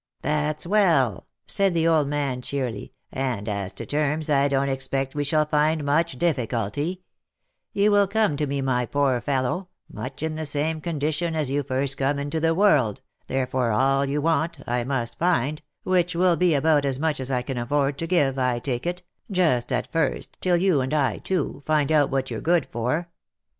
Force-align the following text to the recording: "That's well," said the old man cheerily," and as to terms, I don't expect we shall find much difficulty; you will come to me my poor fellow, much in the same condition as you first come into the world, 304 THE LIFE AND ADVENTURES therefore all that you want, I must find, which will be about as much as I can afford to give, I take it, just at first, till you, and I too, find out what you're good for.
"That's 0.23 0.65
well," 0.65 1.27
said 1.45 1.75
the 1.75 1.87
old 1.87 2.07
man 2.07 2.41
cheerily," 2.41 2.91
and 3.11 3.47
as 3.47 3.71
to 3.73 3.85
terms, 3.85 4.31
I 4.31 4.47
don't 4.47 4.67
expect 4.67 5.13
we 5.13 5.23
shall 5.23 5.45
find 5.45 5.83
much 5.83 6.17
difficulty; 6.17 7.03
you 7.71 7.91
will 7.91 8.07
come 8.07 8.35
to 8.37 8.47
me 8.47 8.61
my 8.61 8.87
poor 8.87 9.21
fellow, 9.21 9.67
much 9.87 10.23
in 10.23 10.33
the 10.33 10.45
same 10.47 10.81
condition 10.81 11.35
as 11.35 11.51
you 11.51 11.61
first 11.61 11.97
come 11.97 12.17
into 12.17 12.39
the 12.39 12.55
world, 12.55 13.01
304 13.27 13.61
THE 13.61 13.67
LIFE 13.67 13.73
AND 13.73 13.79
ADVENTURES 13.79 13.93
therefore 13.93 13.93
all 13.93 14.01
that 14.01 14.11
you 14.11 14.21
want, 14.21 14.63
I 14.67 14.83
must 14.83 15.19
find, 15.19 15.61
which 15.83 16.15
will 16.15 16.35
be 16.35 16.55
about 16.55 16.83
as 16.83 16.97
much 16.99 17.19
as 17.19 17.29
I 17.29 17.43
can 17.43 17.59
afford 17.59 17.99
to 17.99 18.07
give, 18.07 18.39
I 18.39 18.57
take 18.57 18.87
it, 18.87 19.03
just 19.29 19.71
at 19.71 19.91
first, 19.91 20.35
till 20.41 20.57
you, 20.57 20.81
and 20.81 20.95
I 20.95 21.19
too, 21.19 21.61
find 21.63 21.91
out 21.91 22.09
what 22.09 22.31
you're 22.31 22.41
good 22.41 22.65
for. 22.71 23.09